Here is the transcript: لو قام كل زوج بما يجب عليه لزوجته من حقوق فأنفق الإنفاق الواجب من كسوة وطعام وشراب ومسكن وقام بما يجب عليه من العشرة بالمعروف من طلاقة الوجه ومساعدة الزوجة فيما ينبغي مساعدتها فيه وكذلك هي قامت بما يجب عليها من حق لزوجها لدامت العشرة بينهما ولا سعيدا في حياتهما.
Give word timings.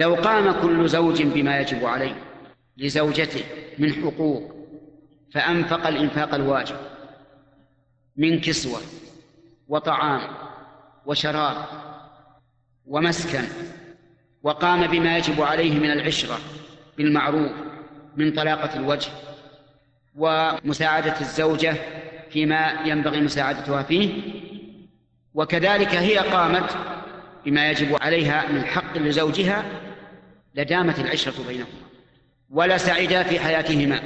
لو 0.00 0.14
قام 0.14 0.60
كل 0.62 0.88
زوج 0.88 1.22
بما 1.22 1.60
يجب 1.60 1.84
عليه 1.84 2.14
لزوجته 2.76 3.44
من 3.78 3.92
حقوق 3.92 4.54
فأنفق 5.32 5.86
الإنفاق 5.86 6.34
الواجب 6.34 6.76
من 8.16 8.40
كسوة 8.40 8.80
وطعام 9.68 10.20
وشراب 11.06 11.56
ومسكن 12.86 13.44
وقام 14.42 14.86
بما 14.86 15.18
يجب 15.18 15.42
عليه 15.42 15.78
من 15.78 15.90
العشرة 15.90 16.38
بالمعروف 16.98 17.52
من 18.16 18.32
طلاقة 18.32 18.76
الوجه 18.76 19.10
ومساعدة 20.16 21.20
الزوجة 21.20 21.74
فيما 22.30 22.80
ينبغي 22.84 23.20
مساعدتها 23.20 23.82
فيه 23.82 24.22
وكذلك 25.34 25.94
هي 25.94 26.18
قامت 26.18 26.76
بما 27.44 27.70
يجب 27.70 28.02
عليها 28.02 28.52
من 28.52 28.64
حق 28.64 28.98
لزوجها 28.98 29.89
لدامت 30.54 30.98
العشرة 30.98 31.34
بينهما 31.48 31.66
ولا 32.50 32.78
سعيدا 32.78 33.22
في 33.22 33.40
حياتهما. 33.40 34.02